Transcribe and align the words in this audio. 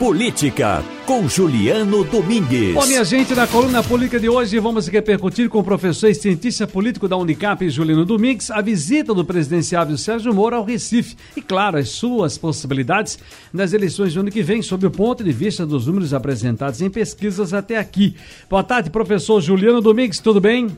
Política, 0.00 0.82
com 1.04 1.28
Juliano 1.28 2.02
Domingues. 2.04 2.72
Bom, 2.72 2.86
minha 2.86 3.04
gente, 3.04 3.34
na 3.34 3.46
coluna 3.46 3.82
política 3.82 4.18
de 4.18 4.30
hoje 4.30 4.58
vamos 4.58 4.88
repercutir 4.88 5.50
com 5.50 5.58
o 5.58 5.62
professor 5.62 6.08
e 6.08 6.14
cientista 6.14 6.66
político 6.66 7.06
da 7.06 7.18
Unicap, 7.18 7.68
Juliano 7.68 8.06
Domingues, 8.06 8.50
a 8.50 8.62
visita 8.62 9.12
do 9.12 9.26
presidenciável 9.26 9.98
Sérgio 9.98 10.32
Moro 10.32 10.56
ao 10.56 10.64
Recife 10.64 11.16
e, 11.36 11.42
claro, 11.42 11.76
as 11.76 11.90
suas 11.90 12.38
possibilidades 12.38 13.18
nas 13.52 13.74
eleições 13.74 14.14
do 14.14 14.20
ano 14.20 14.30
que 14.30 14.42
vem, 14.42 14.62
sob 14.62 14.86
o 14.86 14.90
ponto 14.90 15.22
de 15.22 15.32
vista 15.32 15.66
dos 15.66 15.86
números 15.86 16.14
apresentados 16.14 16.80
em 16.80 16.88
pesquisas 16.88 17.52
até 17.52 17.76
aqui. 17.76 18.16
Boa 18.48 18.64
tarde, 18.64 18.88
professor 18.88 19.38
Juliano 19.42 19.82
Domingues, 19.82 20.18
tudo 20.18 20.40
bem? 20.40 20.68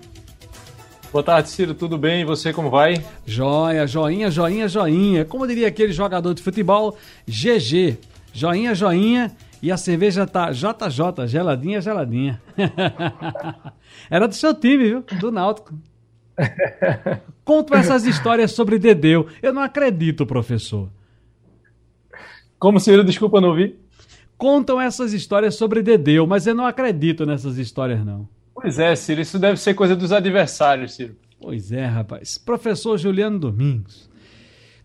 Boa 1.12 1.22
tarde, 1.22 1.48
Ciro. 1.48 1.74
Tudo 1.74 1.96
bem? 1.96 2.22
E 2.22 2.24
você, 2.24 2.52
como 2.52 2.70
vai? 2.70 3.04
Joia, 3.24 3.86
joinha, 3.86 4.32
joinha, 4.32 4.66
joinha. 4.66 5.24
Como 5.24 5.46
diria 5.46 5.68
aquele 5.68 5.92
jogador 5.92 6.34
de 6.34 6.42
futebol, 6.42 6.96
GG. 7.28 7.98
Joinha, 8.32 8.74
joinha. 8.74 9.30
E 9.62 9.70
a 9.70 9.76
cerveja 9.76 10.26
tá 10.26 10.50
JJ, 10.50 11.26
geladinha, 11.28 11.80
geladinha. 11.80 12.42
Era 14.10 14.26
do 14.26 14.34
seu 14.34 14.52
time, 14.52 14.84
viu? 14.84 15.04
Do 15.20 15.30
Náutico. 15.30 15.72
Conto 17.44 17.74
essas 17.74 18.04
histórias 18.04 18.52
sobre 18.52 18.78
Dedeu. 18.78 19.28
Eu 19.40 19.52
não 19.52 19.62
acredito, 19.62 20.26
professor. 20.26 20.88
Como, 22.58 22.80
Ciro? 22.80 23.04
Desculpa, 23.04 23.40
não 23.40 23.54
vi. 23.54 23.78
Contam 24.36 24.80
essas 24.80 25.12
histórias 25.12 25.54
sobre 25.54 25.82
Dedeu, 25.82 26.26
mas 26.26 26.46
eu 26.46 26.54
não 26.54 26.66
acredito 26.66 27.24
nessas 27.24 27.58
histórias, 27.58 28.04
não. 28.04 28.28
Pois 28.54 28.78
é, 28.78 28.94
Ciro. 28.96 29.20
Isso 29.20 29.38
deve 29.38 29.60
ser 29.60 29.74
coisa 29.74 29.94
dos 29.94 30.10
adversários, 30.10 30.94
Ciro. 30.94 31.14
Pois 31.40 31.70
é, 31.70 31.84
rapaz. 31.84 32.38
Professor 32.38 32.98
Juliano 32.98 33.38
Domingos. 33.38 34.10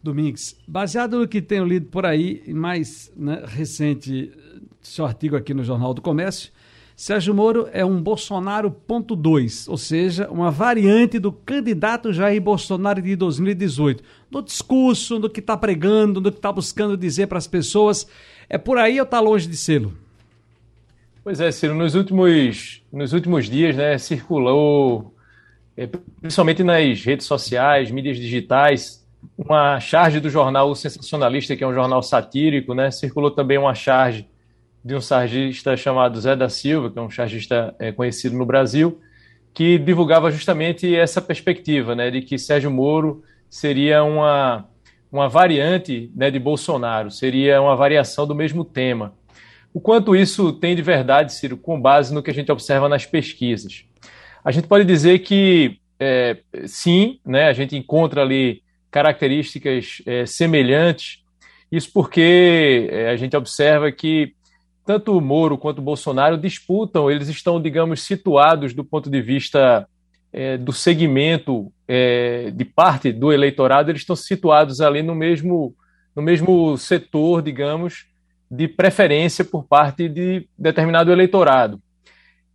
Domingues, 0.02 0.56
baseado 0.68 1.20
no 1.20 1.28
que 1.28 1.42
tenho 1.42 1.66
lido 1.66 1.88
por 1.88 2.06
aí, 2.06 2.44
mais 2.54 3.12
né, 3.16 3.44
recente 3.46 4.32
seu 4.82 5.06
artigo 5.06 5.36
aqui 5.36 5.54
no 5.54 5.64
Jornal 5.64 5.94
do 5.94 6.02
Comércio, 6.02 6.52
Sérgio 6.96 7.32
Moro 7.32 7.70
é 7.72 7.86
um 7.86 8.02
Bolsonaro 8.02 8.72
ponto 8.72 9.16
dois, 9.16 9.68
ou 9.68 9.78
seja, 9.78 10.28
uma 10.32 10.50
variante 10.50 11.20
do 11.20 11.32
candidato 11.32 12.12
Jair 12.12 12.42
Bolsonaro 12.42 13.00
de 13.00 13.16
2018. 13.16 14.04
No 14.32 14.42
discurso, 14.42 15.20
no 15.20 15.30
que 15.30 15.40
está 15.40 15.56
pregando, 15.56 16.20
no 16.20 16.32
que 16.32 16.40
está 16.40 16.52
buscando 16.52 16.98
dizer 16.98 17.28
para 17.28 17.38
as 17.38 17.46
pessoas. 17.46 18.08
É 18.50 18.58
por 18.58 18.80
aí 18.80 18.98
ou 18.98 19.04
está 19.04 19.20
longe 19.20 19.48
de 19.48 19.56
sê-lo? 19.56 19.94
Pois 21.24 21.40
é, 21.40 21.52
Ciro, 21.52 21.76
nos 21.76 21.94
últimos, 21.94 22.82
nos 22.92 23.14
últimos 23.14 23.48
dias, 23.48 23.76
né, 23.76 23.96
circulou, 24.00 25.14
é, 25.76 25.88
principalmente 26.20 26.64
nas 26.64 27.04
redes 27.04 27.28
sociais, 27.28 27.92
mídias 27.92 28.18
digitais, 28.18 29.06
uma 29.38 29.80
charge 29.80 30.20
do 30.20 30.30
jornal 30.30 30.74
Sensacionalista, 30.74 31.56
que 31.56 31.64
é 31.64 31.68
um 31.68 31.74
jornal 31.74 32.02
satírico, 32.02 32.74
né? 32.74 32.90
Circulou 32.90 33.30
também 33.30 33.58
uma 33.58 33.76
charge 33.76 34.28
de 34.84 34.96
um 34.96 35.02
sargista 35.02 35.76
chamado 35.76 36.20
Zé 36.20 36.36
da 36.36 36.50
Silva, 36.50 36.90
que 36.90 36.98
é 36.98 37.02
um 37.02 37.10
chargista 37.10 37.76
é, 37.78 37.92
conhecido 37.92 38.38
no 38.38 38.46
Brasil, 38.46 39.00
que 39.54 39.78
divulgava 39.78 40.32
justamente 40.32 40.96
essa 40.96 41.22
perspectiva, 41.22 41.94
né, 41.94 42.10
de 42.10 42.22
que 42.22 42.38
Sérgio 42.38 42.72
Moro 42.72 43.24
seria 43.50 44.04
uma, 44.04 44.66
uma 45.12 45.28
variante 45.28 46.12
né, 46.16 46.32
de 46.32 46.40
Bolsonaro, 46.40 47.12
seria 47.12 47.62
uma 47.62 47.76
variação 47.76 48.26
do 48.26 48.36
mesmo 48.36 48.64
tema. 48.64 49.14
O 49.74 49.82
quanto 49.82 50.16
isso 50.16 50.54
tem 50.54 50.76
de 50.76 50.82
verdade, 50.82 51.34
Ciro, 51.34 51.58
com 51.58 51.80
base 51.80 52.14
no 52.14 52.24
que 52.24 52.32
a 52.32 52.34
gente 52.34 52.52
observa 52.52 52.88
nas 52.88 53.06
pesquisas? 53.06 53.84
A 54.44 54.52
gente 54.52 54.68
pode 54.68 54.86
dizer 54.86 55.20
que 55.20 55.80
é, 56.00 56.38
sim, 56.66 57.20
né, 57.26 57.48
a 57.48 57.54
gente 57.54 57.76
encontra 57.76 58.22
ali 58.22 58.62
características 58.98 60.02
é, 60.08 60.26
semelhantes. 60.26 61.24
Isso 61.72 61.92
porque 61.94 62.90
é, 62.92 63.12
a 63.12 63.16
gente 63.16 63.38
observa 63.38 63.92
que 63.92 64.34
tanto 64.84 65.16
o 65.16 65.22
Moro 65.22 65.56
quanto 65.56 65.78
o 65.78 65.84
Bolsonaro 65.84 66.36
disputam, 66.36 67.12
eles 67.12 67.28
estão, 67.28 67.62
digamos, 67.62 68.02
situados 68.02 68.74
do 68.74 68.84
ponto 68.84 69.08
de 69.08 69.22
vista 69.22 69.88
é, 70.34 70.58
do 70.58 70.74
segmento 70.74 71.72
é, 71.88 72.50
de 72.50 72.66
parte 72.66 73.12
do 73.12 73.32
eleitorado, 73.32 73.92
eles 73.92 74.02
estão 74.02 74.16
situados 74.16 74.82
ali 74.82 75.04
no 75.04 75.14
mesmo, 75.14 75.76
no 76.16 76.24
mesmo 76.24 76.76
setor, 76.76 77.44
digamos, 77.44 78.08
de 78.50 78.68
preferência 78.68 79.46
por 79.46 79.64
parte 79.64 80.10
de 80.10 80.48
determinado 80.58 81.12
eleitorado, 81.12 81.80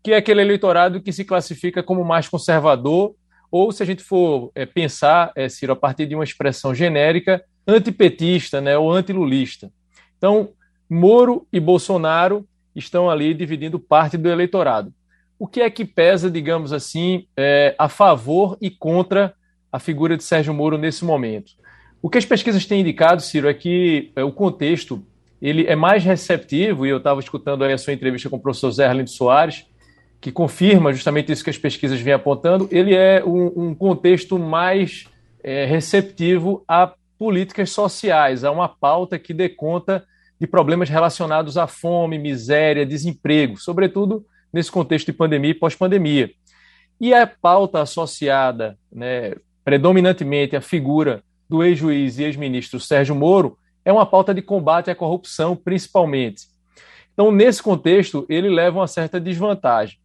que 0.02 0.10
é 0.10 0.16
aquele 0.16 0.40
eleitorado 0.40 1.00
que 1.00 1.12
se 1.12 1.24
classifica 1.24 1.84
como 1.84 2.04
mais 2.04 2.28
conservador 2.28 3.14
ou 3.52 3.70
se 3.70 3.82
a 3.82 3.86
gente 3.86 4.02
for 4.02 4.50
é, 4.54 4.64
pensar, 4.64 5.30
é, 5.36 5.46
Ciro, 5.46 5.74
a 5.74 5.76
partir 5.76 6.06
de 6.06 6.14
uma 6.14 6.24
expressão 6.24 6.74
genérica, 6.74 7.44
antipetista 7.68 8.62
né, 8.62 8.78
ou 8.78 8.90
antilulista. 8.90 9.70
Então, 10.16 10.48
Moro 10.88 11.46
e 11.52 11.60
Bolsonaro 11.60 12.48
estão 12.74 13.10
ali 13.10 13.34
dividindo 13.34 13.78
parte 13.78 14.16
do 14.16 14.30
eleitorado. 14.30 14.92
O 15.38 15.46
que 15.46 15.60
é 15.60 15.68
que 15.68 15.84
pesa, 15.84 16.30
digamos 16.30 16.72
assim, 16.72 17.26
é, 17.36 17.74
a 17.78 17.90
favor 17.90 18.56
e 18.58 18.70
contra 18.70 19.34
a 19.70 19.78
figura 19.78 20.16
de 20.16 20.24
Sérgio 20.24 20.54
Moro 20.54 20.78
nesse 20.78 21.04
momento? 21.04 21.52
O 22.00 22.08
que 22.08 22.16
as 22.16 22.24
pesquisas 22.24 22.64
têm 22.64 22.80
indicado, 22.80 23.20
Ciro, 23.20 23.48
é 23.48 23.54
que 23.54 24.12
é, 24.16 24.24
o 24.24 24.32
contexto 24.32 25.04
ele 25.42 25.66
é 25.66 25.76
mais 25.76 26.04
receptivo, 26.04 26.86
e 26.86 26.88
eu 26.90 26.98
estava 26.98 27.20
escutando 27.20 27.64
aí 27.64 27.72
a 27.72 27.78
sua 27.78 27.92
entrevista 27.92 28.30
com 28.30 28.36
o 28.36 28.40
professor 28.40 28.70
Zé 28.70 28.86
Arlindo 28.86 29.10
Soares, 29.10 29.66
que 30.22 30.30
confirma 30.30 30.92
justamente 30.92 31.32
isso 31.32 31.42
que 31.42 31.50
as 31.50 31.58
pesquisas 31.58 32.00
vêm 32.00 32.14
apontando, 32.14 32.68
ele 32.70 32.94
é 32.94 33.24
um, 33.24 33.70
um 33.70 33.74
contexto 33.74 34.38
mais 34.38 35.08
é, 35.42 35.64
receptivo 35.64 36.64
a 36.66 36.94
políticas 37.18 37.70
sociais, 37.70 38.44
a 38.44 38.52
uma 38.52 38.68
pauta 38.68 39.18
que 39.18 39.34
dê 39.34 39.48
conta 39.48 40.06
de 40.40 40.46
problemas 40.46 40.88
relacionados 40.88 41.58
à 41.58 41.66
fome, 41.66 42.18
miséria, 42.18 42.86
desemprego, 42.86 43.56
sobretudo 43.56 44.24
nesse 44.52 44.70
contexto 44.70 45.06
de 45.06 45.12
pandemia 45.12 45.50
e 45.50 45.54
pós-pandemia. 45.54 46.30
E 47.00 47.12
a 47.12 47.26
pauta 47.26 47.82
associada, 47.82 48.78
né, 48.92 49.34
predominantemente 49.64 50.54
à 50.54 50.60
figura 50.60 51.24
do 51.48 51.64
ex-juiz 51.64 52.20
e 52.20 52.22
ex-ministro 52.22 52.78
Sérgio 52.78 53.16
Moro, 53.16 53.58
é 53.84 53.92
uma 53.92 54.06
pauta 54.06 54.32
de 54.32 54.40
combate 54.40 54.88
à 54.88 54.94
corrupção, 54.94 55.56
principalmente. 55.56 56.46
Então, 57.12 57.32
nesse 57.32 57.60
contexto, 57.60 58.24
ele 58.28 58.48
leva 58.48 58.78
uma 58.78 58.86
certa 58.86 59.20
desvantagem. 59.20 60.00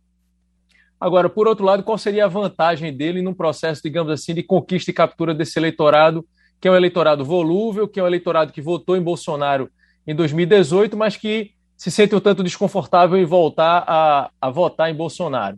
Agora, 1.00 1.30
por 1.30 1.48
outro 1.48 1.64
lado, 1.64 1.84
qual 1.84 1.98
seria 1.98 2.26
a 2.26 2.30
vantagem 2.30 2.96
dele 2.96 3.22
num 3.22 3.34
processo, 3.34 3.82
digamos 3.84 4.12
assim, 4.12 4.34
de 4.34 4.42
conquista 4.42 4.90
e 4.90 4.94
captura 4.94 5.34
desse 5.34 5.60
eleitorado, 5.60 6.26
que 6.60 6.68
é 6.68 6.72
um 6.72 6.76
eleitorado 6.76 7.24
volúvel, 7.24 7.88
que 7.88 8.00
é 8.00 8.04
um 8.04 8.08
eleitorado 8.08 8.52
que 8.52 8.62
votou 8.62 8.98
em 8.98 9.02
Bolsonaro 9.02 9.70
em 10.08 10.16
2018, 10.16 10.98
mas 10.98 11.16
que 11.16 11.52
se 11.76 11.92
sente 11.92 12.16
um 12.16 12.20
tanto 12.20 12.44
desconfortável 12.44 13.18
em 13.18 13.26
voltar 13.26 13.84
a, 13.88 14.32
a 14.42 14.50
votar 14.50 14.90
em 14.90 14.96
Bolsonaro? 14.96 15.58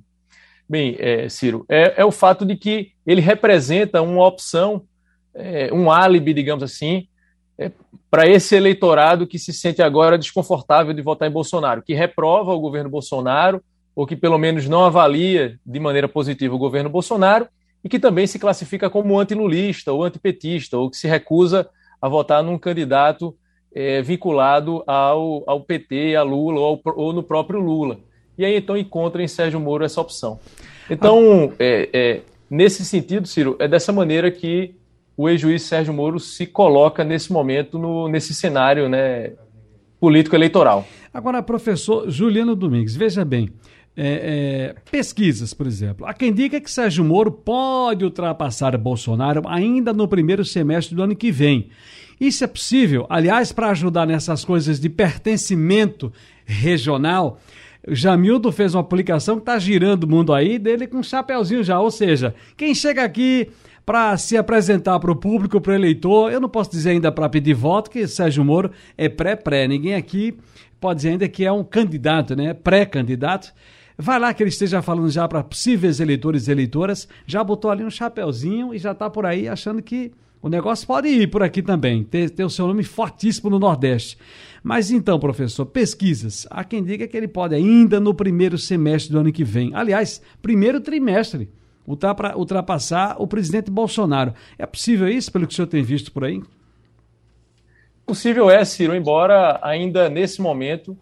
Bem, 0.67 0.95
é, 0.99 1.29
Ciro, 1.29 1.65
é, 1.69 2.01
é, 2.01 2.05
o 2.05 2.11
fato 2.11 2.45
de 2.45 2.55
que 2.55 2.91
ele 3.07 3.21
representa 3.21 4.01
uma 4.01 4.27
opção, 4.27 4.83
é, 5.33 5.73
um 5.73 5.89
álibi, 5.89 6.33
digamos 6.33 6.61
assim, 6.61 7.07
é, 7.57 7.71
para 8.11 8.27
esse 8.27 8.55
eleitorado 8.55 9.25
que 9.25 9.39
se 9.39 9.53
sente 9.53 9.81
agora 9.81 10.17
desconfortável 10.17 10.93
de 10.93 11.01
votar 11.01 11.27
em 11.27 11.31
Bolsonaro, 11.31 11.81
que 11.81 11.93
reprova 11.93 12.53
o 12.53 12.59
governo 12.59 12.89
Bolsonaro, 12.89 13.63
ou 13.99 14.07
que 14.07 14.15
pelo 14.15 14.37
menos 14.37 14.65
não 14.65 14.85
avalia 14.85 15.59
de 15.65 15.77
maneira 15.77 16.07
positiva 16.07 16.55
o 16.55 16.57
governo 16.57 16.89
Bolsonaro, 16.89 17.49
e 17.83 17.89
que 17.89 17.99
também 17.99 18.25
se 18.25 18.39
classifica 18.39 18.89
como 18.89 19.19
antilulista 19.19 19.91
ou 19.91 20.05
antipetista, 20.05 20.77
ou 20.77 20.89
que 20.89 20.95
se 20.95 21.05
recusa 21.05 21.67
a 22.01 22.07
votar 22.07 22.41
num 22.41 22.57
candidato 22.57 23.35
é, 23.75 24.01
vinculado 24.01 24.81
ao, 24.87 25.43
ao 25.45 25.59
PT, 25.59 26.15
a 26.15 26.23
Lula 26.23 26.61
ou, 26.61 26.81
ao, 26.85 26.93
ou, 26.95 27.11
no 27.11 27.21
próprio 27.21 27.59
Lula. 27.59 27.99
E 28.37 28.45
aí 28.45 28.55
então 28.55 28.77
encontra 28.77 29.21
em 29.21 29.27
Sérgio 29.27 29.59
Moro 29.59 29.83
essa 29.83 29.99
opção. 29.99 30.39
Então, 30.89 31.51
é, 31.59 31.89
é, 31.91 32.21
nesse 32.49 32.85
sentido, 32.85 33.27
Ciro, 33.27 33.57
é 33.59 33.67
dessa 33.67 33.91
maneira 33.91 34.31
que 34.31 34.75
o 35.17 35.27
ex-juiz 35.27 35.63
Sérgio 35.63 35.93
Moro 35.93 36.21
se 36.21 36.45
coloca 36.45 37.03
nesse 37.03 37.33
momento, 37.33 37.77
no, 37.77 38.07
nesse 38.07 38.33
cenário 38.33 38.87
né, 38.87 39.33
político-eleitoral. 39.99 40.87
Agora, 41.13 41.43
professor 41.43 42.09
Juliano 42.09 42.55
Domingues, 42.55 42.95
veja 42.95 43.25
bem, 43.25 43.49
é, 44.01 44.73
é, 44.75 44.75
pesquisas, 44.89 45.53
por 45.53 45.67
exemplo. 45.67 46.05
Há 46.05 46.13
quem 46.13 46.33
diga 46.33 46.61
que 46.61 46.71
Sérgio 46.71 47.03
Moro 47.03 47.29
pode 47.29 48.05
ultrapassar 48.05 48.77
Bolsonaro 48.77 49.41
ainda 49.45 49.91
no 49.91 50.07
primeiro 50.07 50.45
semestre 50.45 50.95
do 50.95 51.03
ano 51.03 51.13
que 51.13 51.29
vem. 51.29 51.67
Isso 52.17 52.45
é 52.45 52.47
possível? 52.47 53.05
Aliás, 53.09 53.51
para 53.51 53.71
ajudar 53.71 54.07
nessas 54.07 54.45
coisas 54.45 54.79
de 54.79 54.87
pertencimento 54.87 56.13
regional, 56.45 57.41
Jamildo 57.89 58.53
fez 58.53 58.73
uma 58.73 58.85
publicação 58.85 59.35
que 59.35 59.41
está 59.41 59.59
girando 59.59 60.05
o 60.05 60.07
mundo 60.07 60.33
aí, 60.33 60.57
dele 60.57 60.87
com 60.87 60.99
um 60.99 61.03
chapéuzinho 61.03 61.61
já. 61.61 61.77
Ou 61.77 61.91
seja, 61.91 62.33
quem 62.55 62.73
chega 62.73 63.03
aqui 63.03 63.49
para 63.85 64.15
se 64.15 64.37
apresentar 64.37 64.97
para 64.99 65.11
o 65.11 65.15
público, 65.15 65.59
para 65.59 65.73
o 65.73 65.75
eleitor, 65.75 66.31
eu 66.31 66.39
não 66.39 66.47
posso 66.47 66.71
dizer 66.71 66.91
ainda 66.91 67.11
para 67.11 67.27
pedir 67.27 67.53
voto 67.53 67.89
que 67.91 68.07
Sérgio 68.07 68.45
Moro 68.45 68.71
é 68.97 69.09
pré-pré. 69.09 69.67
Ninguém 69.67 69.95
aqui 69.95 70.37
pode 70.79 70.97
dizer 70.99 71.09
ainda 71.09 71.27
que 71.27 71.43
é 71.43 71.51
um 71.51 71.65
candidato, 71.65 72.33
né? 72.33 72.53
Pré-candidato. 72.53 73.53
Vai 74.01 74.17
lá 74.17 74.33
que 74.33 74.41
ele 74.41 74.49
esteja 74.49 74.81
falando 74.81 75.09
já 75.09 75.27
para 75.27 75.43
possíveis 75.43 75.99
eleitores 75.99 76.47
e 76.47 76.51
eleitoras, 76.51 77.05
já 77.25 77.43
botou 77.43 77.69
ali 77.69 77.83
um 77.83 77.89
chapéuzinho 77.89 78.73
e 78.73 78.77
já 78.77 78.93
está 78.93 79.09
por 79.09 79.25
aí 79.25 79.49
achando 79.49 79.81
que 79.81 80.13
O 80.41 80.47
negócio 80.47 80.87
pode 80.87 81.09
ir 81.09 81.27
por 81.27 81.43
aqui 81.43 81.61
também, 81.61 82.01
ter, 82.01 82.29
ter 82.29 82.45
o 82.45 82.49
seu 82.49 82.65
nome 82.65 82.83
fortíssimo 82.83 83.49
no 83.49 83.59
Nordeste. 83.59 84.17
Mas 84.63 84.89
então, 84.89 85.19
professor, 85.19 85.65
pesquisas. 85.65 86.47
Há 86.49 86.63
quem 86.63 86.81
diga 86.81 87.07
que 87.07 87.17
ele 87.17 87.27
pode 87.27 87.55
ainda 87.55 87.99
no 87.99 88.13
primeiro 88.13 88.57
semestre 88.57 89.11
do 89.11 89.19
ano 89.19 89.33
que 89.33 89.43
vem. 89.43 89.75
Aliás, 89.75 90.21
primeiro 90.41 90.79
trimestre, 90.79 91.49
ultrapassar 91.85 93.17
o 93.19 93.27
presidente 93.27 93.69
Bolsonaro. 93.69 94.33
É 94.57 94.65
possível 94.65 95.09
isso, 95.09 95.29
pelo 95.29 95.45
que 95.45 95.51
o 95.51 95.55
senhor 95.55 95.67
tem 95.67 95.83
visto 95.83 96.09
por 96.09 96.23
aí? 96.23 96.41
Possível 98.05 98.49
é, 98.49 98.63
Ciro, 98.63 98.95
embora 98.95 99.59
ainda 99.61 100.09
nesse 100.09 100.41
momento 100.41 100.97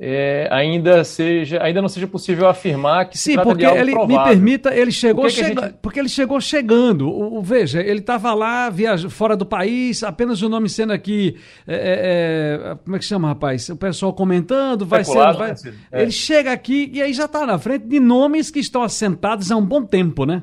é, 0.00 0.46
ainda 0.52 1.02
seja 1.02 1.60
ainda 1.60 1.82
não 1.82 1.88
seja 1.88 2.06
possível 2.06 2.46
afirmar 2.46 3.08
que 3.08 3.18
Sim, 3.18 3.32
se 3.32 3.42
porque 3.42 3.66
ele 3.66 3.90
provável. 3.90 4.16
me 4.16 4.24
permita, 4.24 4.72
ele 4.72 4.92
chegou 4.92 5.24
que 5.24 5.30
chega, 5.30 5.54
que 5.54 5.66
gente... 5.66 5.78
porque 5.82 5.98
ele 5.98 6.08
chegou 6.08 6.40
chegando. 6.40 7.08
O, 7.08 7.38
o 7.38 7.42
veja, 7.42 7.80
ele 7.80 7.98
estava 7.98 8.32
lá 8.32 8.70
viaja, 8.70 9.10
fora 9.10 9.36
do 9.36 9.44
país, 9.44 10.04
apenas 10.04 10.40
o 10.40 10.48
nome 10.48 10.68
sendo 10.68 10.92
aqui 10.92 11.36
é, 11.66 11.74
é, 11.74 12.70
é 12.70 12.74
como 12.76 12.94
é 12.94 12.98
que 13.00 13.04
chama, 13.04 13.28
rapaz? 13.28 13.68
O 13.70 13.76
pessoal 13.76 14.12
comentando, 14.12 14.86
vai 14.86 15.02
ser, 15.02 15.14
vai... 15.14 15.50
Né, 15.50 15.56
ele 15.92 16.12
chega 16.12 16.52
aqui 16.52 16.90
e 16.94 17.02
aí 17.02 17.12
já 17.12 17.24
está 17.24 17.44
na 17.44 17.58
frente 17.58 17.86
de 17.86 17.98
nomes 17.98 18.52
que 18.52 18.60
estão 18.60 18.84
assentados 18.84 19.50
há 19.50 19.56
um 19.56 19.66
bom 19.66 19.84
tempo, 19.84 20.24
né? 20.24 20.42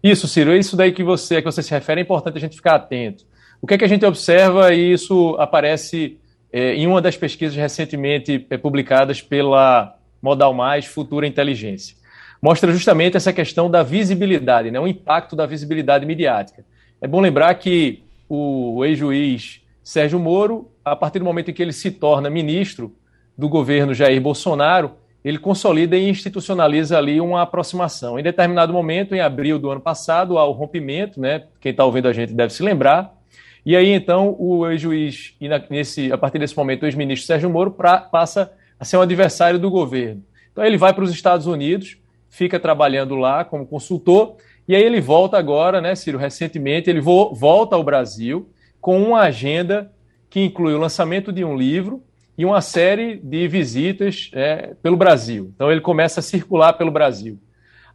Isso, 0.00 0.28
Ciro, 0.28 0.52
é 0.52 0.58
isso 0.58 0.76
daí 0.76 0.92
que 0.92 1.02
você 1.02 1.42
que 1.42 1.46
você 1.46 1.62
se 1.62 1.70
refere 1.70 2.00
é 2.00 2.04
importante 2.04 2.36
a 2.36 2.40
gente 2.40 2.54
ficar 2.54 2.76
atento. 2.76 3.24
O 3.60 3.66
que 3.66 3.74
é 3.74 3.78
que 3.78 3.84
a 3.84 3.88
gente 3.88 4.06
observa 4.06 4.72
e 4.72 4.92
isso 4.92 5.34
aparece 5.38 6.18
é, 6.18 6.23
em 6.56 6.86
uma 6.86 7.02
das 7.02 7.16
pesquisas 7.16 7.56
recentemente 7.56 8.46
é, 8.48 8.56
publicadas 8.56 9.20
pela 9.20 9.96
Modal 10.22 10.54
Mais 10.54 10.86
Futura 10.86 11.26
Inteligência. 11.26 11.96
Mostra 12.40 12.70
justamente 12.72 13.16
essa 13.16 13.32
questão 13.32 13.70
da 13.70 13.82
visibilidade, 13.82 14.70
né, 14.70 14.78
o 14.78 14.86
impacto 14.86 15.34
da 15.34 15.46
visibilidade 15.46 16.06
midiática. 16.06 16.64
É 17.00 17.08
bom 17.08 17.20
lembrar 17.20 17.52
que 17.54 18.04
o 18.28 18.84
ex-juiz 18.84 19.62
Sérgio 19.82 20.18
Moro, 20.20 20.70
a 20.84 20.94
partir 20.94 21.18
do 21.18 21.24
momento 21.24 21.50
em 21.50 21.54
que 21.54 21.62
ele 21.62 21.72
se 21.72 21.90
torna 21.90 22.30
ministro 22.30 22.94
do 23.36 23.48
governo 23.48 23.92
Jair 23.92 24.20
Bolsonaro, 24.20 24.92
ele 25.24 25.38
consolida 25.38 25.96
e 25.96 26.08
institucionaliza 26.08 26.98
ali 26.98 27.20
uma 27.20 27.42
aproximação. 27.42 28.18
Em 28.18 28.22
determinado 28.22 28.72
momento, 28.72 29.14
em 29.14 29.20
abril 29.20 29.58
do 29.58 29.70
ano 29.70 29.80
passado, 29.80 30.38
há 30.38 30.44
o 30.46 30.52
rompimento, 30.52 31.20
né? 31.20 31.44
Quem 31.60 31.70
está 31.70 31.84
ouvindo 31.84 32.08
a 32.08 32.12
gente 32.12 32.32
deve 32.32 32.52
se 32.52 32.62
lembrar, 32.62 33.14
e 33.64 33.74
aí, 33.74 33.90
então, 33.92 34.36
o 34.38 34.68
ex-juiz, 34.70 35.34
nesse, 35.70 36.12
a 36.12 36.18
partir 36.18 36.38
desse 36.38 36.56
momento, 36.56 36.82
o 36.82 36.86
ex-ministro 36.86 37.26
Sérgio 37.26 37.48
Moro 37.48 37.70
pra, 37.70 37.98
passa 37.98 38.52
a 38.78 38.84
ser 38.84 38.98
um 38.98 39.00
adversário 39.00 39.58
do 39.58 39.70
governo. 39.70 40.22
Então, 40.52 40.62
ele 40.62 40.76
vai 40.76 40.92
para 40.92 41.02
os 41.02 41.10
Estados 41.10 41.46
Unidos, 41.46 41.96
fica 42.28 42.60
trabalhando 42.60 43.14
lá 43.14 43.42
como 43.42 43.66
consultor, 43.66 44.36
e 44.68 44.76
aí 44.76 44.82
ele 44.82 45.00
volta 45.00 45.38
agora, 45.38 45.80
né, 45.80 45.94
Ciro, 45.94 46.18
recentemente, 46.18 46.90
ele 46.90 47.00
vo 47.00 47.34
volta 47.34 47.74
ao 47.74 47.82
Brasil 47.82 48.50
com 48.82 49.02
uma 49.02 49.20
agenda 49.20 49.90
que 50.28 50.40
inclui 50.40 50.74
o 50.74 50.78
lançamento 50.78 51.32
de 51.32 51.42
um 51.42 51.56
livro 51.56 52.02
e 52.36 52.44
uma 52.44 52.60
série 52.60 53.16
de 53.16 53.48
visitas 53.48 54.30
é, 54.34 54.74
pelo 54.82 54.96
Brasil. 54.96 55.52
Então, 55.54 55.72
ele 55.72 55.80
começa 55.80 56.20
a 56.20 56.22
circular 56.22 56.74
pelo 56.74 56.90
Brasil. 56.90 57.38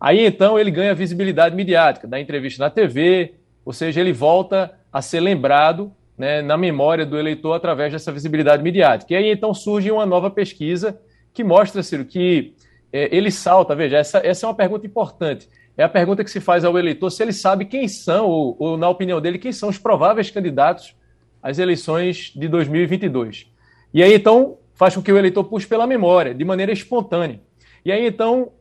Aí, 0.02 0.26
então, 0.26 0.58
ele 0.58 0.72
ganha 0.72 0.96
visibilidade 0.96 1.56
midiática, 1.56 2.08
dá 2.08 2.20
entrevista 2.20 2.64
na 2.64 2.72
TV, 2.72 3.36
ou 3.64 3.72
seja, 3.72 4.02
ele 4.02 4.14
volta 4.14 4.79
a 4.92 5.02
ser 5.02 5.20
lembrado 5.20 5.92
né, 6.18 6.42
na 6.42 6.58
memória 6.58 7.06
do 7.06 7.18
eleitor 7.18 7.54
através 7.54 7.94
dessa 7.94 8.12
visibilidade 8.12 8.62
midiática. 8.62 9.14
E 9.14 9.18
aí 9.18 9.32
então 9.32 9.54
surge 9.54 9.90
uma 9.90 10.06
nova 10.06 10.30
pesquisa 10.30 11.00
que 11.34 11.44
mostra, 11.44 11.82
Ciro, 11.82 12.04
que 12.04 12.54
é, 12.92 13.16
ele 13.16 13.32
salta, 13.32 13.76
veja, 13.76 13.98
essa, 13.98 14.18
essa 14.20 14.46
é 14.46 14.50
uma 14.50 14.56
pergunta 14.56 14.86
importante. 14.86 15.48
É 15.78 15.84
a 15.84 15.90
pergunta 15.90 16.24
que 16.24 16.32
se 16.32 16.42
faz 16.42 16.66
ao 16.66 16.78
eleitor 16.78 17.10
se 17.10 17.24
ele 17.24 17.32
sabe 17.32 17.64
quem 17.64 17.88
são, 17.88 18.28
ou, 18.28 18.56
ou 18.60 18.78
na 18.78 18.90
opinião 18.90 19.22
dele, 19.22 19.38
quem 19.38 19.54
são 19.54 19.70
os 19.70 19.78
prováveis 19.78 20.30
candidatos 20.30 20.94
às 21.42 21.58
eleições 21.58 22.34
de 22.36 22.48
2022. 22.50 23.48
E 23.94 24.04
aí 24.04 24.14
então 24.14 24.58
faz 24.74 24.96
com 24.96 25.02
que 25.02 25.12
o 25.12 25.18
eleitor 25.18 25.46
puxe 25.46 25.68
pela 25.68 25.88
memória, 25.88 26.34
de 26.34 26.44
maneira 26.44 26.74
espontânea. 26.74 27.40
E 27.86 27.92
aí 27.92 28.06
então 28.06 28.52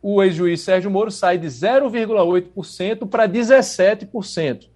o 0.00 0.22
ex-juiz 0.22 0.60
Sérgio 0.60 0.90
Moro 0.90 1.10
sai 1.10 1.38
de 1.38 1.46
0,8% 1.46 3.08
para 3.08 3.28
17%. 3.28 4.71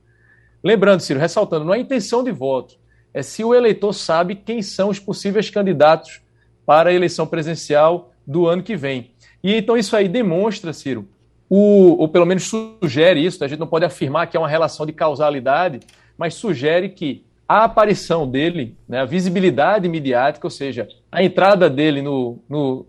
Lembrando, 0.67 0.99
Ciro, 0.99 1.21
ressaltando, 1.21 1.65
não 1.65 1.73
é 1.73 1.79
intenção 1.79 2.25
de 2.25 2.33
voto, 2.33 2.75
é 3.15 3.23
se 3.23 3.45
o 3.45 3.55
eleitor 3.55 3.93
sabe 3.93 4.35
quem 4.35 4.61
são 4.63 4.89
os 4.89 4.99
possíveis 4.99 5.49
candidatos 5.49 6.21
para 6.67 6.91
a 6.91 6.93
eleição 6.93 7.25
presidencial 7.25 8.11
do 8.27 8.49
ano 8.49 8.65
que 8.65 8.75
vem. 8.75 9.13
E 9.45 9.55
então 9.55 9.77
isso 9.77 9.95
aí 9.95 10.09
demonstra, 10.09 10.73
Ciro, 10.73 11.07
o, 11.49 11.97
ou 12.01 12.09
pelo 12.09 12.27
menos 12.27 12.49
sugere 12.49 13.25
isso, 13.25 13.45
a 13.45 13.47
gente 13.47 13.61
não 13.61 13.67
pode 13.69 13.85
afirmar 13.85 14.27
que 14.27 14.37
é 14.37 14.41
uma 14.41 14.49
relação 14.49 14.85
de 14.85 14.93
causalidade, 14.93 15.79
mas 16.19 16.35
sugere 16.35 16.89
que 16.89 17.25
a 17.49 17.63
aparição 17.63 18.29
dele, 18.29 18.77
né, 18.89 19.03
a 19.03 19.05
visibilidade 19.05 19.89
midiática, 19.89 20.49
ou 20.49 20.51
seja, 20.51 20.89
a 21.13 21.23
entrada 21.23 21.71
dele 21.71 22.03
no, 22.03 22.41
no, 22.49 22.85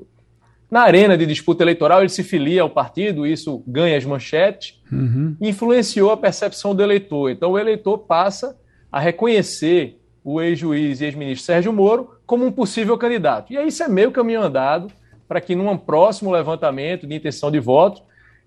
na 0.69 0.81
arena 0.81 1.17
de 1.17 1.25
disputa 1.25 1.63
eleitoral, 1.63 2.01
ele 2.01 2.09
se 2.09 2.23
filia 2.23 2.61
ao 2.61 2.69
partido, 2.69 3.25
isso 3.25 3.63
ganha 3.65 3.97
as 3.97 4.03
manchetes, 4.03 4.81
uhum. 4.91 5.35
influenciou 5.39 6.11
a 6.11 6.17
percepção 6.17 6.75
do 6.75 6.83
eleitor. 6.83 7.31
Então, 7.31 7.51
o 7.51 7.59
eleitor 7.59 7.99
passa 7.99 8.57
a 8.91 8.99
reconhecer 8.99 9.97
o 10.23 10.41
ex-juiz 10.41 10.99
e 10.99 11.05
ex-ministro 11.05 11.45
Sérgio 11.45 11.71
Moro 11.71 12.11
como 12.25 12.45
um 12.45 12.51
possível 12.51 12.97
candidato. 12.97 13.53
E 13.53 13.57
aí, 13.57 13.69
isso 13.69 13.81
é 13.81 13.87
meio 13.87 14.11
caminho 14.11 14.41
andado 14.41 14.91
para 15.25 15.39
que, 15.39 15.55
num 15.55 15.77
próximo 15.77 16.31
levantamento 16.31 17.07
de 17.07 17.15
intenção 17.15 17.49
de 17.49 17.59
voto, 17.59 18.01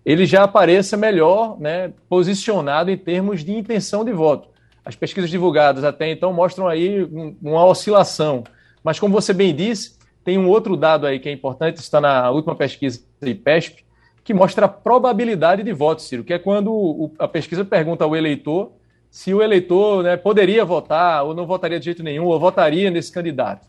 ele 0.04 0.26
já 0.26 0.44
apareça 0.44 0.98
melhor 0.98 1.58
né, 1.58 1.92
posicionado 2.06 2.90
em 2.90 2.98
termos 2.98 3.42
de 3.42 3.52
intenção 3.52 4.04
de 4.04 4.12
voto. 4.12 4.48
As 4.84 4.94
pesquisas 4.94 5.30
divulgadas 5.30 5.84
até 5.84 6.10
então 6.10 6.32
mostram 6.32 6.68
aí 6.68 7.02
uma 7.42 7.64
oscilação. 7.64 8.44
Mas, 8.84 8.98
como 8.98 9.14
você 9.14 9.32
bem 9.32 9.54
disse, 9.54 9.99
tem 10.24 10.38
um 10.38 10.48
outro 10.48 10.76
dado 10.76 11.06
aí 11.06 11.18
que 11.18 11.28
é 11.28 11.32
importante, 11.32 11.76
está 11.76 12.00
na 12.00 12.30
última 12.30 12.54
pesquisa 12.54 13.00
do 13.20 13.28
IPESP, 13.28 13.84
que 14.22 14.34
mostra 14.34 14.66
a 14.66 14.68
probabilidade 14.68 15.62
de 15.62 15.72
voto, 15.72 16.02
Ciro, 16.02 16.24
que 16.24 16.32
é 16.32 16.38
quando 16.38 17.10
a 17.18 17.26
pesquisa 17.26 17.64
pergunta 17.64 18.04
ao 18.04 18.14
eleitor 18.14 18.72
se 19.10 19.34
o 19.34 19.42
eleitor 19.42 20.04
né, 20.04 20.16
poderia 20.16 20.64
votar 20.64 21.24
ou 21.24 21.34
não 21.34 21.46
votaria 21.46 21.78
de 21.80 21.86
jeito 21.86 22.02
nenhum, 22.02 22.26
ou 22.26 22.38
votaria 22.38 22.90
nesse 22.90 23.10
candidato. 23.10 23.66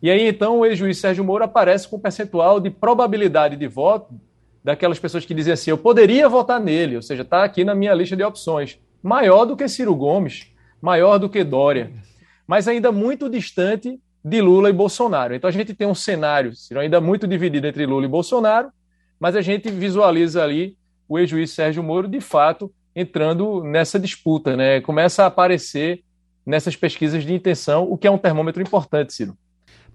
E 0.00 0.10
aí, 0.10 0.28
então, 0.28 0.60
o 0.60 0.66
ex-juiz 0.66 0.98
Sérgio 0.98 1.24
Moro 1.24 1.42
aparece 1.42 1.88
com 1.88 1.96
um 1.96 2.00
percentual 2.00 2.60
de 2.60 2.70
probabilidade 2.70 3.56
de 3.56 3.66
voto 3.66 4.14
daquelas 4.62 4.98
pessoas 4.98 5.24
que 5.24 5.34
dizem 5.34 5.52
assim: 5.52 5.70
eu 5.70 5.78
poderia 5.78 6.28
votar 6.28 6.60
nele, 6.60 6.96
ou 6.96 7.02
seja, 7.02 7.22
está 7.22 7.42
aqui 7.42 7.64
na 7.64 7.74
minha 7.74 7.94
lista 7.94 8.14
de 8.14 8.22
opções, 8.22 8.78
maior 9.02 9.44
do 9.44 9.56
que 9.56 9.66
Ciro 9.68 9.94
Gomes, 9.94 10.52
maior 10.80 11.18
do 11.18 11.28
que 11.28 11.42
Dória, 11.42 11.90
mas 12.46 12.68
ainda 12.68 12.92
muito 12.92 13.28
distante 13.28 13.98
de 14.26 14.40
Lula 14.40 14.68
e 14.68 14.72
Bolsonaro. 14.72 15.36
Então 15.36 15.46
a 15.46 15.52
gente 15.52 15.72
tem 15.72 15.86
um 15.86 15.94
cenário 15.94 16.50
ainda 16.80 17.00
muito 17.00 17.28
dividido 17.28 17.64
entre 17.68 17.86
Lula 17.86 18.06
e 18.06 18.08
Bolsonaro, 18.08 18.70
mas 19.20 19.36
a 19.36 19.40
gente 19.40 19.70
visualiza 19.70 20.42
ali 20.42 20.76
o 21.08 21.16
ex-juiz 21.16 21.52
Sérgio 21.52 21.80
Moro, 21.80 22.08
de 22.08 22.20
fato, 22.20 22.72
entrando 22.94 23.62
nessa 23.62 24.00
disputa, 24.00 24.56
né? 24.56 24.80
Começa 24.80 25.22
a 25.22 25.26
aparecer 25.26 26.02
nessas 26.44 26.74
pesquisas 26.74 27.24
de 27.24 27.32
intenção, 27.32 27.84
o 27.88 27.96
que 27.96 28.08
é 28.08 28.10
um 28.10 28.18
termômetro 28.18 28.60
importante, 28.60 29.12
Ciro. 29.12 29.38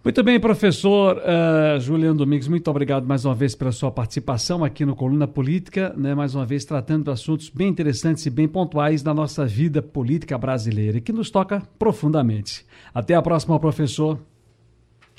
Muito 0.04 0.24
bem, 0.24 0.40
professor 0.40 1.18
uh, 1.18 1.80
Juliano 1.80 2.18
Domingos, 2.18 2.48
muito 2.48 2.68
obrigado 2.72 3.06
mais 3.06 3.24
uma 3.24 3.36
vez 3.36 3.54
pela 3.54 3.72
sua 3.72 3.92
participação 3.92 4.64
aqui 4.64 4.84
no 4.84 4.96
Coluna 4.96 5.28
Política, 5.28 5.94
né, 5.96 6.16
mais 6.16 6.34
uma 6.34 6.44
vez 6.44 6.66
tratando 6.66 7.04
de 7.04 7.12
assuntos 7.12 7.50
bem 7.50 7.68
interessantes 7.68 8.26
e 8.26 8.32
bem 8.32 8.48
pontuais 8.48 9.04
da 9.04 9.14
nossa 9.14 9.46
vida 9.46 9.80
política 9.80 10.40
brasileira 10.40 11.00
que 11.00 11.14
nos 11.14 11.30
toca 11.30 11.62
profundamente. 11.78 12.66
Até 12.92 13.14
a 13.14 13.22
próxima, 13.22 13.60
professor. 13.60 14.18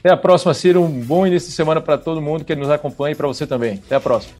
Até 0.00 0.12
a 0.12 0.16
próxima, 0.16 0.52
Ciro. 0.52 0.82
Um 0.82 1.00
bom 1.00 1.24
início 1.24 1.48
de 1.48 1.54
semana 1.54 1.80
para 1.80 1.96
todo 1.96 2.20
mundo 2.20 2.44
que 2.44 2.56
nos 2.56 2.68
acompanha 2.68 3.12
e 3.12 3.16
para 3.16 3.28
você 3.28 3.46
também. 3.46 3.80
Até 3.86 3.94
a 3.94 4.00
próxima. 4.00 4.30